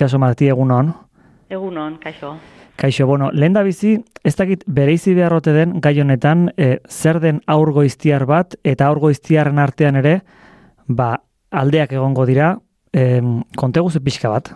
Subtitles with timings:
[0.00, 0.94] itxaso mati egunon.
[1.52, 2.38] Egunon, kaixo.
[2.80, 7.42] Kaixo, bueno, lehen da bizi, ez dakit bereizi beharrote den gai honetan, e, zer den
[7.46, 10.14] aurgoiztiar bat, eta aurgoiztiarren artean ere,
[10.88, 11.18] ba,
[11.50, 12.54] aldeak egongo dira,
[12.96, 13.20] e,
[13.60, 14.54] kontegu pixka bat.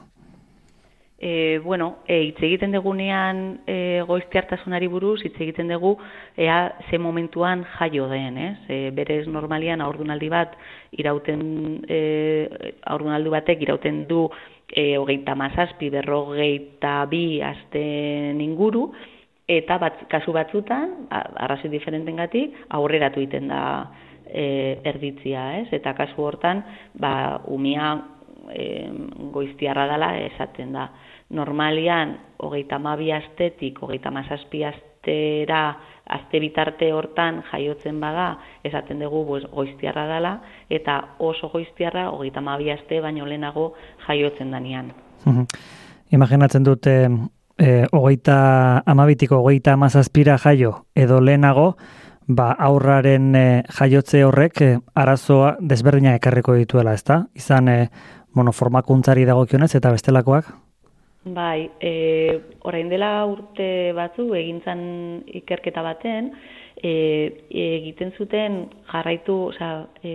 [1.24, 5.94] E, bueno, e, hitz egiten degunean e, goiztiartasunari buruz, hitz egiten dugu
[6.36, 8.58] ea ze momentuan jaio den, ez?
[8.68, 10.56] E, berez normalian aurdunaldi bat
[10.92, 12.00] irauten e,
[12.92, 14.26] aurdunaldi batek irauten du
[14.68, 18.88] e, hogeita mazazpi, berrogeita bi asten inguru,
[19.48, 22.46] eta bat, kasu batzutan, arrazi diferenten gati,
[22.76, 23.62] aurreratu iten da
[24.24, 25.68] e, erditzia, ez?
[25.76, 26.64] Eta kasu hortan,
[27.00, 27.94] ba, umia
[28.52, 28.88] e,
[29.34, 30.88] goiztiarra dela esaten da
[31.34, 34.64] normalian hogeita mabi astetik, hogeita mazazpi
[35.04, 42.40] astera, azte bitarte hortan jaiotzen bada, esaten dugu pues, goiztiarra dela, eta oso goiztiarra hogeita
[42.40, 43.74] mabi aste baino lehenago
[44.06, 44.92] jaiotzen danian.
[46.10, 47.08] Imaginatzen dute,
[47.58, 51.76] e, hogeita amabitiko hogeita mazazpira jaio, edo lehenago,
[52.26, 57.26] ba, aurraren e, jaiotze horrek e, arazoa desberdina ekarriko dituela, ezta?
[57.34, 57.88] Izan, e,
[58.34, 60.63] bueno, formakuntzari dagokionez eta bestelakoak?
[61.24, 64.80] Bai, e, orain dela urte batzu egintzan
[65.40, 66.28] ikerketa baten,
[66.76, 66.90] e,
[67.48, 68.58] egiten zuten
[68.90, 69.70] jarraitu, oza,
[70.04, 70.12] e,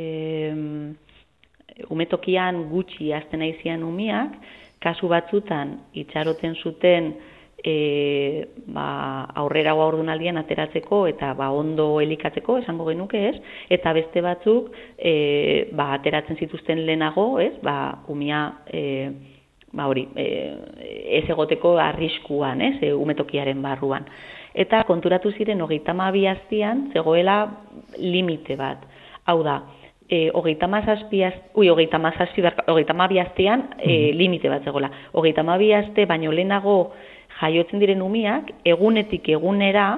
[1.90, 4.36] umetokian gutxi azten aizian umiak,
[4.84, 7.10] kasu batzutan itxaroten zuten
[7.58, 13.36] e, ba, aurrera ordunaldian ateratzeko eta ba, ondo elikatzeko, esango genuke ez,
[13.74, 15.16] eta beste batzuk e,
[15.74, 18.46] ba, ateratzen zituzten lehenago, ez, ba, umia...
[18.70, 18.86] E,
[19.74, 20.26] ba hori, e,
[21.20, 24.08] ez egoteko arriskuan, ez, e, umetokiaren barruan.
[24.54, 27.42] Eta konturatu ziren hogeita mabi aztian, zegoela
[27.98, 28.82] limite bat.
[29.30, 29.60] Hau da,
[30.10, 31.22] e, hogeita mazazpi
[31.56, 34.90] ui, hogeita mazazpi, hogeita mabi aztian, e, limite bat zegoela.
[35.14, 36.94] Hogeita mabi azte, baino lehenago
[37.40, 39.90] jaiotzen diren umiak, egunetik egunera,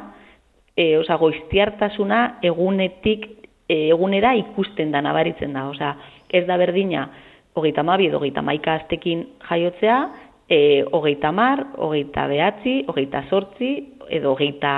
[0.76, 3.28] e, oza, goiztiartasuna egunetik
[3.68, 5.68] e, egunera ikusten da, nabaritzen da.
[5.72, 5.96] Oza,
[6.30, 7.08] ez da berdina,
[7.54, 9.98] hogeita mabi edo hogeita maika aztekin jaiotzea,
[10.52, 13.72] e, hogeita mar, hogeita behatzi, hogeita sortzi,
[14.12, 14.74] edo hogeita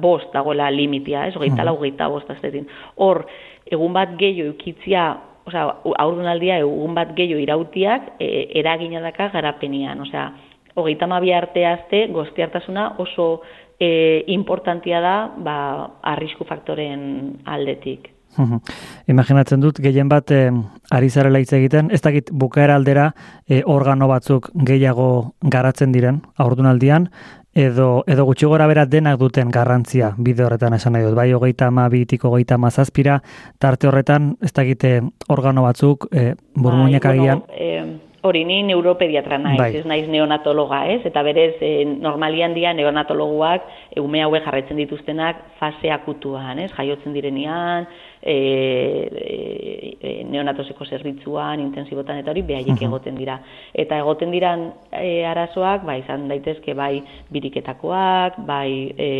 [0.00, 2.66] bost dagoela limitia, ez, hogeita la, hogeita bost aztetin.
[2.96, 3.24] Hor,
[3.70, 5.10] egun bat gehiago eukitzia,
[5.44, 5.66] osea,
[6.00, 10.30] aurdunaldia egun bat gehiago irautiak, e, eragina daka garapenian, osea,
[10.74, 13.28] hogeita mabi arte azte, gozti hartasuna oso
[13.78, 15.58] e, importantia da, ba,
[16.14, 18.13] arrisku faktoren aldetik.
[19.10, 20.48] Imaginatzen dut, gehien bat e,
[20.90, 23.10] ari zarela hitz egiten, ez dakit bukaera aldera
[23.46, 25.08] e, organo batzuk gehiago
[25.40, 27.08] garatzen diren, aurdunaldian,
[27.54, 31.14] edo, edo gutxi gora bera denak duten garrantzia bide horretan esan nahi dut.
[31.18, 33.20] Bai, hogeita ama bitik hogeita mazazpira,
[33.62, 34.96] tarte horretan, ez dakite
[35.28, 37.46] organo batzuk, e, burmuinak bai, agian...
[37.46, 39.70] Bueno, hori ni neuropediatra naiz, bai.
[39.76, 41.02] ez naiz neonatologa, ez?
[41.04, 46.70] Eta berez, e, normalian dia neonatologuak e, ume haue jarretzen dituztenak fase akutuan, ez?
[46.72, 47.84] Jaiotzen direnean,
[48.24, 48.36] e,
[50.00, 53.36] e, neonatoseko zerbitzuan, intensibotan eta hori behaiek egoten dira.
[53.74, 56.94] Eta egoten diran e, arazoak, bai, izan daitezke, bai,
[57.34, 59.10] biriketakoak, bai, e,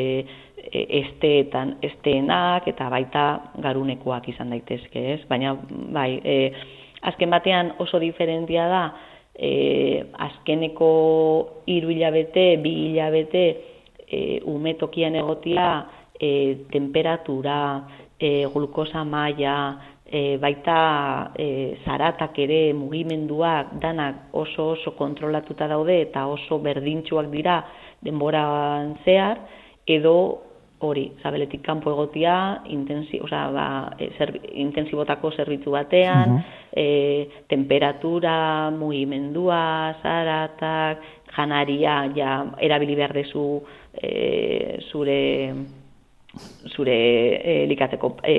[0.73, 3.27] esteetan, esteenak, eta baita
[3.61, 5.21] garunekoak izan daitezke, ez?
[5.29, 5.53] Baina,
[5.93, 6.39] bai, e,
[7.11, 8.85] azken batean oso diferentia da,
[9.35, 10.91] e, azkeneko
[11.67, 13.45] hiru hilabete, bi hilabete,
[14.07, 15.69] e, umetokian egotia,
[16.21, 16.31] e,
[16.73, 17.59] temperatura,
[18.19, 19.57] e, glukosa maila,
[20.07, 27.63] e, baita e, zaratak ere mugimenduak danak oso oso kontrolatuta daude eta oso berdintxuak dira
[28.05, 29.41] denboran zehar,
[29.87, 30.15] edo
[30.87, 33.67] hori, zabeletik kanpo egotia, intensi, oza, ba,
[33.99, 34.11] e,
[34.63, 36.39] intensibotako zerbitzu batean,
[36.71, 41.07] e, temperatura, mugimendua, zaratak,
[41.37, 43.47] janaria, ja, erabili behar dezu
[43.95, 45.21] e, zure
[46.75, 46.95] zure
[47.39, 48.37] e, likatzeko e,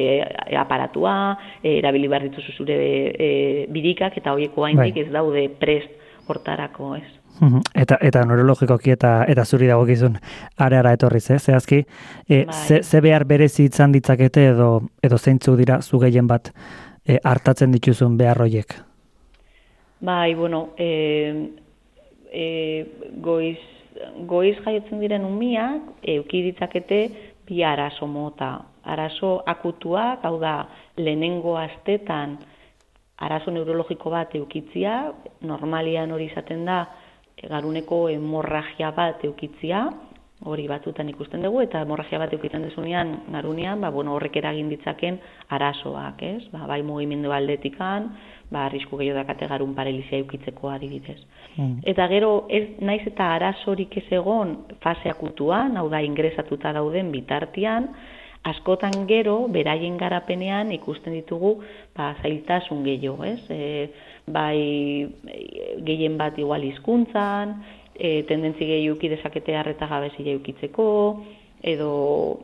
[0.59, 2.79] aparatua, e, erabili behar dituzu zure
[3.15, 3.29] e,
[3.71, 5.05] birikak, eta horieko haindik bai.
[5.05, 7.24] ez daude prest hortarako, ez.
[7.75, 10.15] Eta eta neurologikoki eta eta zuri dagokizun
[10.57, 11.39] areara etorriz, eh?
[11.39, 11.81] Zehazki,
[12.29, 12.81] e, bai.
[12.81, 14.69] ze, behar berezi izan ditzakete edo
[15.03, 16.51] edo zeintzu dira zu gehien bat
[17.05, 18.77] e, hartatzen dituzun behar hoiek.
[19.99, 21.51] Bai, bueno, e,
[22.31, 22.47] e,
[23.21, 23.59] goiz,
[24.27, 26.99] goiz jaiotzen diren umiak, euki ditzakete
[27.47, 28.57] bi arazo mota.
[28.85, 30.59] Arazo akutuak, hau da,
[30.97, 32.37] lehenengo astetan
[33.17, 35.11] arazo neurologiko bat eukitzia,
[35.47, 36.83] normalian hori izaten da,
[37.43, 39.85] garuneko hemorragia bat eukitzia,
[40.45, 45.19] hori batzutan ikusten dugu, eta hemorragia bat eukitzen dezunean, narunean, ba, bueno, horrek eragin ditzaken
[45.55, 46.43] arazoak, ez?
[46.51, 48.09] Ba, bai mugimendu aldetikan,
[48.51, 51.17] ba, arrisku gehiago dakate garun paralizia eukitzeko adibidez.
[51.55, 51.79] Mm.
[51.87, 57.89] Eta gero, ez naiz eta arazorik ez egon fase akutuan, hau da ingresatuta dauden bitartian,
[58.45, 61.57] askotan gero, beraien garapenean ikusten ditugu
[61.97, 63.41] ba, zailtasun gehiago, ez?
[63.49, 63.89] E,
[64.29, 65.09] bai
[65.85, 67.57] gehien bat igual hizkuntzan,
[67.97, 70.87] e, tendentzi gehiuki dezakete harreta gabezi jeukitzeko,
[71.65, 71.91] edo,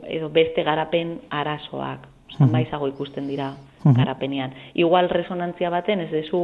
[0.10, 3.54] edo beste garapen arazoak, zanbaizago ikusten dira
[3.86, 4.56] garapenean.
[4.74, 6.42] Igual resonantzia baten, ez dezu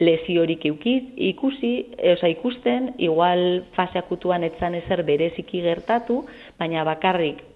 [0.00, 6.22] lesiorik eukit, ikusi, e, oza, ikusten, igual fase akutuan etzan ezer bereziki gertatu,
[6.58, 7.50] baina bakarrik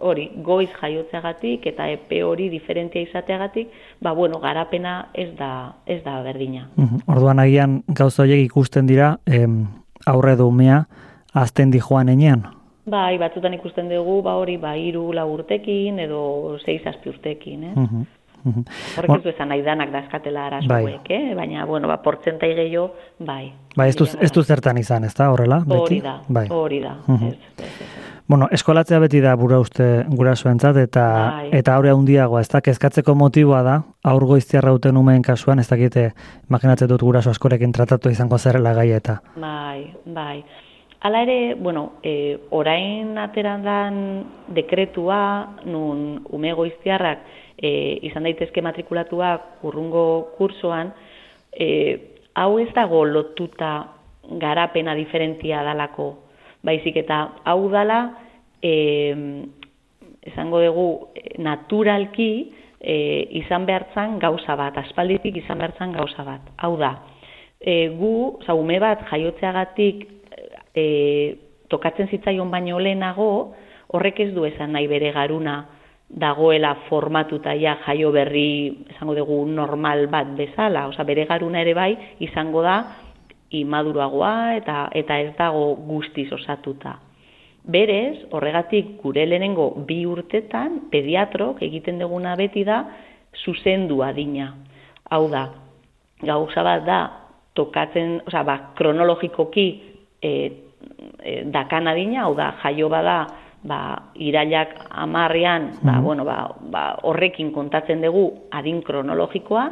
[0.00, 3.68] hori goiz jaiotzeagatik eta epe hori diferentia izateagatik,
[4.00, 6.68] ba bueno, garapena ez da ez da berdina.
[7.06, 9.66] Orduan agian gauza horiek ikusten dira, em,
[10.06, 10.86] aurre du umea
[11.34, 12.46] azten di joan enean.
[12.90, 17.74] Bai, batzutan ikusten dugu, ba hori, ba 3 4 urtekin edo 6 7 urtekin, eh.
[17.76, 18.06] Uh
[18.96, 21.16] Horrek ez du esan nahi danak dazkatela arazoek, bai.
[21.16, 21.34] eh?
[21.36, 23.52] baina, bueno, ba, portzentai gehiago, bai.
[23.76, 25.60] Bai, ez du, ez du zertan izan, ez da, horrela?
[25.68, 26.46] Hori da, bai.
[26.48, 26.96] hori da.
[27.06, 27.99] Ez, ez, ez.
[28.30, 31.04] Bueno, eskolatzea beti da bura uste gurasoentzat eta
[31.34, 31.48] bai.
[31.58, 33.72] eta aurre handiagoa, ez da kezkatzeko motiboa da
[34.06, 36.04] aur goiztiarra duten umeen kasuan, ez dakite
[36.46, 39.16] imaginatzen dut guraso askorekin tratatu izango zerrela gai eta.
[39.34, 40.44] Bai, bai.
[41.00, 43.98] Hala ere, bueno, e, orain aterandan
[44.60, 45.20] dekretua
[45.66, 47.26] nun ume goiztiarrak
[47.58, 50.06] e, izan daitezke matrikulatuak urrungo
[50.38, 50.94] kursoan,
[51.50, 51.70] e,
[52.38, 53.74] hau ez dago lotuta
[54.38, 56.12] garapena diferentzia dalako
[56.66, 58.00] baizik eta hau dala
[58.62, 58.72] e,
[60.22, 60.88] esango dugu
[61.38, 62.30] naturalki
[62.80, 62.96] e,
[63.40, 66.52] izan behartzan gauza bat, aspalditik izan behartzan gauza bat.
[66.60, 66.94] Hau da,
[67.60, 68.14] e, gu,
[68.46, 70.06] zaume bat jaiotzeagatik
[70.74, 70.84] e,
[71.70, 73.30] tokatzen zitzaion baino lehenago,
[73.90, 75.62] horrek ez du esan nahi bere garuna
[76.10, 81.92] dagoela formatuta ja jaio berri, esango dugu, normal bat bezala, osea bere garuna ere bai
[82.26, 82.80] izango da
[83.50, 86.98] imaduroagoa eta eta ez dago guztiz osatuta.
[87.60, 92.84] Berez, horregatik gure lehenengo bi urtetan pediatrok egiten duguna beti da
[93.44, 94.54] zuzendu adina.
[95.10, 95.44] Hau da,
[96.22, 97.00] gauza bat da
[97.54, 99.66] tokatzen, osea, ba, kronologikoki
[100.22, 103.26] e, e, dakan adina, hau da, jaio bada
[103.62, 103.80] ba,
[104.14, 106.04] irailak amarrean, ba, mhm.
[106.04, 106.38] bueno, ba,
[106.72, 109.66] ba, horrekin kontatzen dugu adin kronologikoa,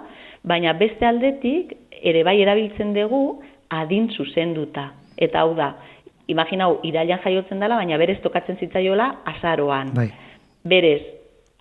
[0.45, 1.73] baina beste aldetik,
[2.03, 4.93] ere bai erabiltzen dugu adin zuzenduta.
[5.17, 5.73] Eta hau da,
[6.29, 9.93] imaginau, irailan jaiotzen dela, baina berez tokatzen zitzaiola azaroan.
[9.97, 10.11] Bai.
[10.69, 11.03] Berez,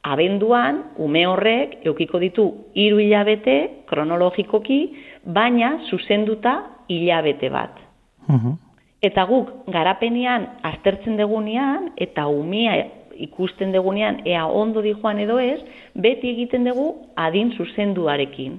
[0.04, 3.58] abenduan, ume horrek, eukiko ditu hiru hilabete,
[3.90, 4.82] kronologikoki,
[5.26, 7.84] baina zuzenduta hilabete bat.
[8.28, 8.56] Uh
[8.98, 12.74] Eta guk, garapenean, aztertzen degunean, eta umia
[13.14, 15.60] ikusten degunean, ea ondo di joan edo ez,
[15.94, 18.58] beti egiten dugu adin zuzenduarekin.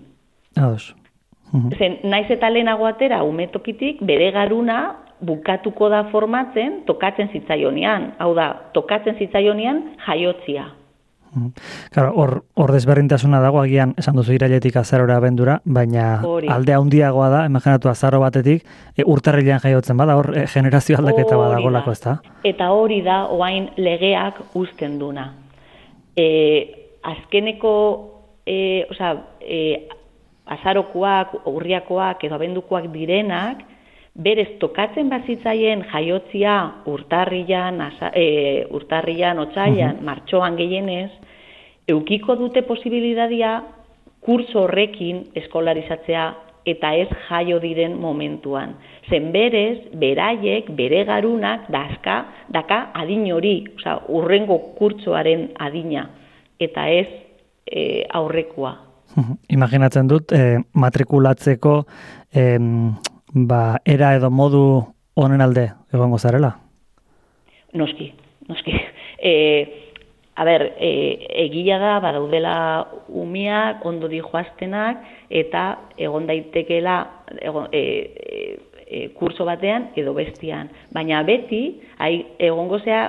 [0.57, 0.95] Ados.
[1.53, 8.13] Zen, naiz eta lehenago atera umetokitik bere garuna bukatuko da formatzen tokatzen zitzaionean.
[8.19, 10.69] Hau da, tokatzen zitzaionean jaiotzia.
[11.93, 16.49] Claro, hor, hor desberrintasuna dago agian esan duzu irailetik azarora bendura, baina Hori.
[16.53, 18.65] alde handiagoa da, imaginatu azaro batetik,
[18.97, 22.17] e, urtarrilean jaiotzen bada, hor e, generazio aldaketa badagolako, ez da?
[22.49, 25.29] Eta hori da, oain legeak uzten duna.
[26.17, 26.29] E,
[27.13, 27.75] azkeneko,
[28.47, 29.89] e, oza, e,
[30.55, 33.63] azarokoak, urriakoak edo abendukoak direnak,
[34.19, 36.55] berez tokatzen bazitzaien jaiotzia
[36.91, 37.81] urtarrian,
[38.13, 41.11] e, urtarrian, otzaian, martxoan gehienez,
[41.89, 43.61] eukiko dute posibilidadia
[44.25, 46.27] kurso horrekin eskolarizatzea
[46.69, 48.75] eta ez jaio diren momentuan.
[49.09, 52.19] Zen berez, beraiek, bere garunak, dazka,
[52.53, 56.09] daka adin hori, oza, urrengo kurtsoaren adina,
[56.61, 57.09] eta ez
[57.65, 58.88] e, aurrekoa.
[59.57, 61.75] Imaginatzen dut, eh, matrikulatzeko
[62.33, 62.59] eh,
[63.33, 64.63] ba, era edo modu
[65.19, 66.55] honen alde egongo zarela?
[67.75, 68.13] Noski,
[68.49, 68.79] noski.
[69.19, 69.33] E,
[70.39, 72.53] a ber, e, egia da, badaudela
[73.11, 75.65] umiak, ondo di joaztenak, eta
[75.99, 77.01] egon daitekela
[77.43, 77.83] egon, e,
[78.87, 80.71] e, kurso batean edo bestian.
[80.95, 83.09] Baina beti, ai, egongo zea,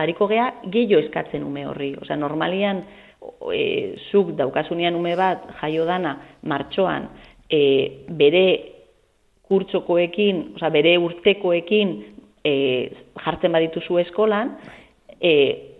[0.00, 1.92] hariko gea, gehiago eskatzen ume horri.
[2.00, 2.82] Osea, normalian,
[3.52, 7.08] e, zuk daukasunean ume bat jaio dana martxoan
[7.50, 8.44] e, bere
[9.48, 11.94] kurtsokoekin, oza, bere urtekoekin
[12.44, 12.52] e,
[13.24, 14.52] jartzen badituzu eskolan,
[15.20, 15.32] e,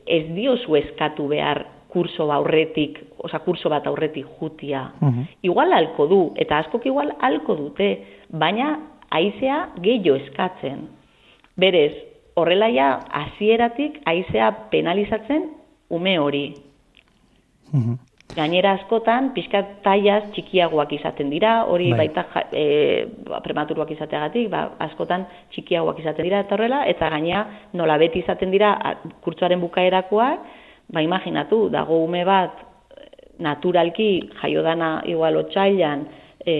[0.08, 4.90] ez diozu eskatu behar kurso aurretik, oza, kurso bat aurretik jutia.
[5.00, 7.88] Uh Igual alko du, eta askok igual alko dute,
[8.28, 8.74] baina
[9.10, 10.86] aizea gehiago eskatzen.
[11.56, 11.92] Berez,
[12.36, 15.48] horrela ja hasieratik haizea penalizatzen
[15.90, 16.44] ume hori.
[17.72, 17.98] Mhm.
[18.36, 22.06] Gainera askotan, pixkat taiaz txikiagoak izaten dira, hori bai.
[22.06, 23.06] baita e,
[23.44, 28.74] prematuruak izateagatik, ba, askotan txikiagoak izaten dira eta horrela, eta gainea nola beti izaten dira
[29.24, 30.44] kurtsuaren bukaerakoak,
[30.92, 32.60] ba imaginatu, dago ume bat
[33.40, 36.06] naturalki jaiodana igual otxailan,
[36.44, 36.54] e,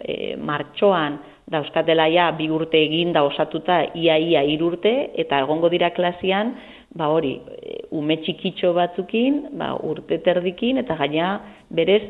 [0.00, 1.18] e, martxoan,
[1.50, 6.54] dauzkatela ja bi urte egin da osatuta ia ia irurte, eta egongo dira klasian,
[6.94, 7.34] ba hori,
[7.94, 11.36] ume txikitxo batzukin, ba, urte terdikin, eta gaina
[11.74, 12.02] berez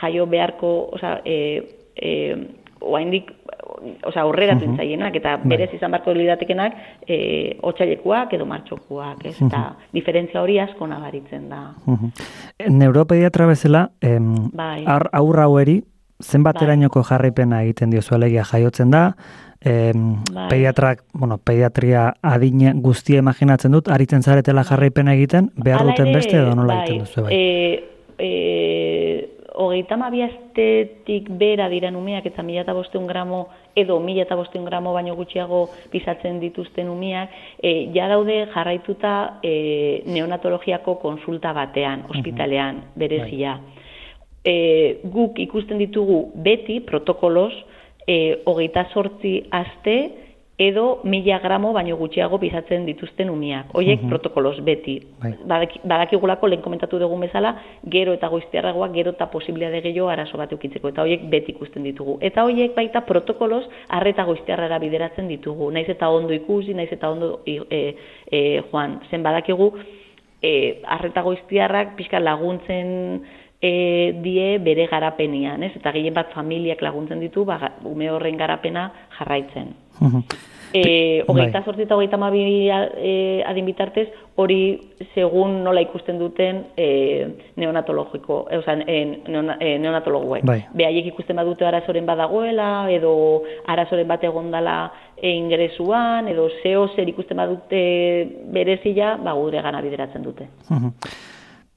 [0.00, 1.36] jaio beharko, oza, e,
[1.96, 2.10] e,
[2.82, 3.30] oaindik,
[4.06, 4.74] oza, horrera uh
[5.14, 5.48] eta bai.
[5.48, 6.72] berez izan beharko lidatekenak,
[7.06, 9.36] e, otxailekuak edo martxokuak, ez?
[9.42, 11.74] Eta diferentzia hori asko nabaritzen da.
[11.86, 12.10] Uh -huh.
[12.70, 14.84] Neuropediatra bezala, em, bai.
[15.12, 15.82] aurra haueri,
[16.22, 17.08] zenbaterainoko bai.
[17.08, 19.16] jarraipena egiten dio alegia jaiotzen da,
[19.64, 20.48] eh, bai.
[20.48, 26.54] pediatrak, bueno, pediatria adine guztia imaginatzen dut, aritzen zaretela jarraipena egiten, behar duten beste edo
[26.54, 26.82] nola bai.
[26.82, 27.34] egiten duzu bai?
[27.34, 27.84] E,
[28.18, 34.64] e, hogeita mabiaztetik bera diren umeak eta mila eta bosteun gramo edo mila eta bosteun
[34.64, 37.30] gramo baino gutxiago pisatzen dituzten umeak,
[37.62, 43.58] e, ja daude jarraituta e, neonatologiako konsulta batean, ospitalean, berezia.
[43.60, 43.81] Bai.
[44.44, 47.52] E, guk ikusten ditugu beti protokolos,
[48.06, 49.96] e, hogeita sortzi aste
[50.58, 53.72] edo mila gramo baino gutxiago bizatzen dituzten umiak.
[53.78, 54.98] Oiek protokolos beti.
[55.22, 55.32] Bai.
[55.48, 57.54] Badakigulako lehen komentatu dugun bezala,
[57.94, 60.92] gero eta goiztiarragoak gero eta posibilia de gehiago arazo bat eukitzeko.
[60.92, 62.18] Eta hoiek beti ikusten ditugu.
[62.20, 65.70] Eta hoiek baita protokolos arreta goiztiarrara bideratzen ditugu.
[65.72, 67.58] Naiz eta ondo ikusi, naiz eta ondo e,
[68.30, 69.00] e, joan.
[69.10, 69.72] Zen badakigu,
[70.42, 73.22] e, arreta goiztiarrak pixka laguntzen
[73.62, 75.76] e, die bere garapenian, ez?
[75.78, 78.88] Eta gehien bat familiak laguntzen ditu, ba, ume horren garapena
[79.18, 79.76] jarraitzen.
[80.72, 81.64] E, hogeita bai.
[81.68, 84.06] sortzi eta hogeita mabi e, adin bitartez,
[84.40, 84.80] hori
[85.12, 86.86] segun nola ikusten duten e,
[87.60, 88.96] neonatologiko, e, oza, e,
[89.28, 90.46] e, neonatologuek.
[90.48, 90.62] Bai.
[90.72, 93.12] Behaiek ikusten badute arazoren badagoela, edo
[93.68, 94.78] arazoren bat egondala
[95.14, 97.84] e, ingresuan, edo zeo zer ikusten badute
[98.56, 100.48] berezila, ba, gure gana bideratzen dute.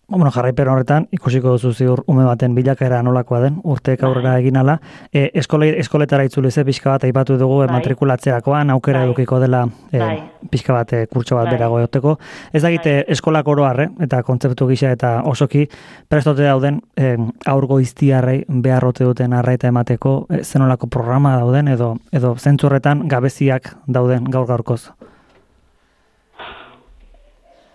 [0.08, 4.10] Bueno, jarraipen horretan, ikusiko duzu ziur ume baten bilakaera nolakoa den, urteek bai.
[4.10, 4.76] aurrera egin ala.
[5.10, 7.72] E, eskole, eskoletara itzule ze pixka bat aipatu dugu bai.
[7.74, 9.08] matrikulatzerakoan, aukera bai.
[9.08, 10.20] edukiko dela e, bai.
[10.52, 11.56] pixka bat e, kurtso bat bai.
[11.56, 12.20] berago eoteko.
[12.54, 13.06] Ez da gite bai.
[13.16, 15.66] eskolak oroarre, eta kontzeptu gisa eta osoki,
[16.08, 17.16] prestote dauden e,
[17.48, 24.30] aurgo iztiarrei beharrote duten arraita emateko, e, zenolako programa dauden, edo, edo zentzurretan gabeziak dauden
[24.30, 24.84] gaur gaurkoz.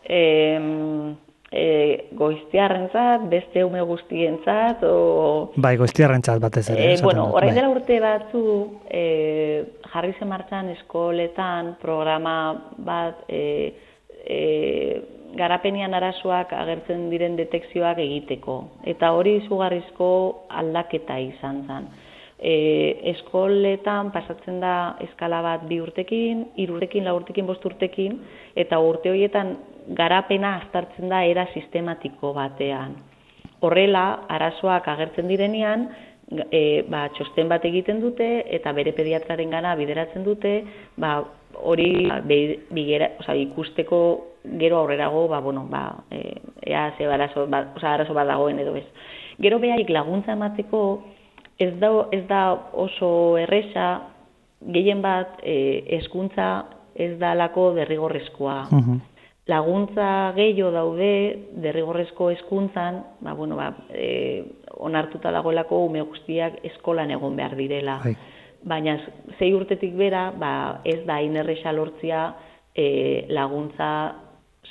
[0.05, 1.17] Eh,
[1.51, 5.53] e, goiztiarrentzat, beste ume guztientzat, o...
[5.57, 6.93] Bai, goiztiarrentzat batez ere.
[6.95, 7.57] E, bueno, orain bai.
[7.59, 8.43] dela urte batzu,
[8.87, 9.05] e,
[9.91, 12.37] jarri zen martxan eskoletan programa
[12.79, 13.41] bat, e,
[14.25, 14.39] e,
[15.35, 18.61] garapenian arazoak agertzen diren detekzioak egiteko.
[18.87, 20.11] Eta hori izugarrizko
[20.63, 21.91] aldaketa izan zen.
[22.41, 22.55] E,
[23.11, 28.17] eskoletan pasatzen da eskala bat bi urtekin, irurtekin, lau urtekin, bost urtekin,
[28.57, 29.59] eta urte horietan
[29.91, 32.95] garapena aztartzen da era sistematiko batean.
[33.61, 35.89] Horrela, arazoak agertzen direnean,
[36.31, 40.55] e, ba, txosten bat egiten dute eta bere pediatraren gana bideratzen dute,
[40.97, 41.19] ba,
[41.67, 44.01] hori bigera, oza, ikusteko
[44.61, 46.39] gero aurrerago, ba, bueno, ba, e,
[46.71, 48.87] ea ze arazo, ba, oza, arazo bat dagoen edo ez.
[49.43, 50.85] Gero behaik laguntza emateko,
[51.59, 53.91] ez da, ez da oso erresa,
[54.61, 56.51] gehien bat eskuntza
[56.95, 58.59] ez da lako derrigorrezkoa
[59.51, 61.11] laguntza gehiago daude
[61.65, 64.45] derrigorrezko hezkuntzan, ba, bueno, ba, e,
[64.79, 67.99] onartuta dagoelako ume guztiak eskolan egon behar direla.
[68.05, 68.15] Bai.
[68.71, 68.99] Baina
[69.39, 70.53] zei urtetik bera, ba,
[70.85, 72.27] ez da inerresa lortzia
[72.75, 73.91] e, laguntza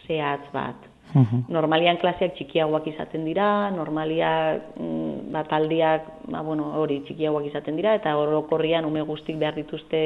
[0.06, 0.88] zehatz bat.
[1.10, 1.48] Uhum.
[1.50, 7.96] Normalian klaseak txikiagoak izaten dira, normaliak mm, bat aldiak, ba, bueno, hori txikiagoak izaten dira,
[7.98, 10.02] eta orokorrian ume guztik behar dituzte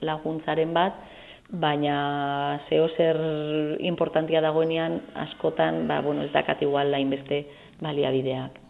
[0.00, 0.96] laguntzaren bat,
[1.52, 3.16] baina zeo zer
[3.80, 7.46] importantia dagoenean askotan, ba, bueno, ez dakat igual lain beste
[7.80, 8.60] baliabideak.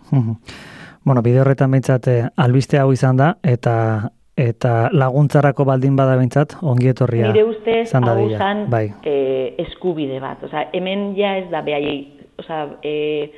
[1.04, 4.10] bueno, bide horretan behintzat eh, albiste hau izan da, eta
[4.40, 8.86] eta laguntzarako baldin bada behintzat, ongi etorria Nire ustez, hau zan bai.
[9.04, 10.42] e, eskubide bat.
[10.44, 12.06] Osa, hemen ja ez da behaiei,
[12.40, 13.30] osa, e,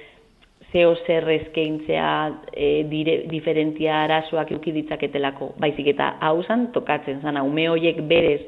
[0.73, 2.13] zeo zer ezkeintzea
[2.53, 5.53] e, dire, diferentia arazoak eukiditzaketelako.
[5.61, 8.41] Baizik eta hau zan tokatzen zan, ume horiek berez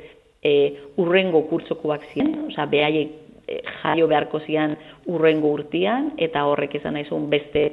[0.45, 0.55] e,
[1.01, 3.13] urrengo kurtzokoak ziren, osea, behaiek
[3.49, 4.77] e, jaio beharko zian
[5.11, 7.65] urrengo urtian, eta horrek izan naizun beste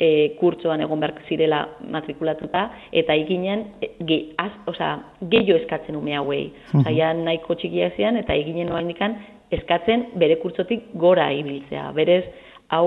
[0.00, 0.10] e,
[0.40, 1.60] kurtsoan egon behar zirela
[1.92, 2.66] matrikulatuta,
[3.02, 6.46] eta eginen, e, ge, az, oza, gehiago eskatzen ume hauei.
[6.72, 9.18] Oza, ja nahiko txikia zian, eta eginen noa indikan,
[9.50, 11.90] eskatzen bere kurtsotik gora ibiltzea.
[11.96, 12.24] Berez,
[12.70, 12.86] hau,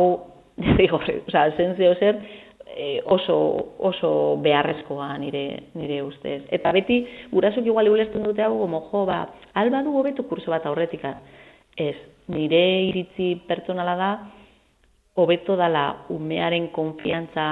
[0.98, 2.20] oza, zen zeo zer,
[2.76, 3.38] e, oso,
[3.80, 6.44] oso beharrezkoa nire, nire ustez.
[6.52, 10.66] Eta beti, gurasuk igual ulertzen dute hau, gomo, jo, ba, alba du hobetu kurso bat
[10.66, 11.18] aurretika.
[11.78, 11.96] Ez,
[12.28, 14.12] nire iritzi pertsonala da,
[15.16, 17.48] hobeto dala umearen konfiantza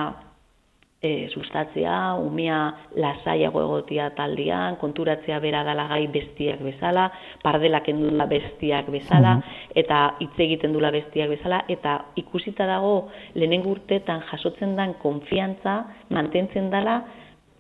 [1.01, 2.60] e, sustatzea, umea
[2.96, 7.08] lasaiago egotia taldian, konturatzea bera dala gai bestiak bezala,
[7.41, 9.38] pardelak endula bestiak bezala,
[9.75, 15.79] eta hitz egiten dula bestiak bezala, eta ikusita dago lehenengo urteetan jasotzen dan konfiantza
[16.13, 17.01] mantentzen dala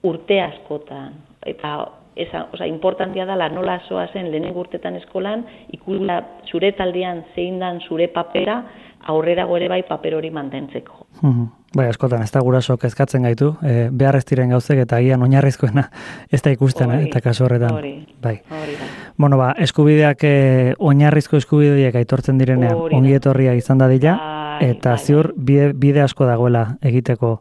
[0.05, 1.17] urte askotan.
[1.41, 1.73] Eta
[2.21, 6.19] esa, oza, importantia dala nola soa zen lehenengo urteetan eskolan, ikusla
[6.51, 8.61] zure taldean zein dan zure papera,
[9.09, 11.07] aurrera gore bai paper hori mantentzeko.
[11.23, 15.21] Mm Bai, askotan, ez da gurasok ezkatzen gaitu, e, behar ez diren gauzek eta agian
[15.23, 15.85] oinarrizkoena
[16.35, 17.77] ez da ikusten, eh, eta kaso horretan.
[17.77, 18.41] Hori, bai.
[18.51, 18.75] hori.
[19.17, 24.97] Bueno, ba, eskubideak, e, oinarrizko eskubideak aitortzen direnean, ongi etorria izan da dira, bai, eta
[24.97, 25.45] bai, ziur bai.
[25.47, 27.37] bide, bide asko dagoela egiteko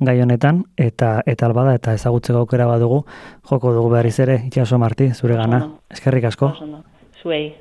[0.00, 3.02] gai honetan, eta eta albada, eta ezagutzeko aukera badugu,
[3.50, 5.60] joko dugu behar izere, itxaso marti, zure gana,
[5.92, 6.54] eskerrik asko.
[7.20, 7.54] Zuei.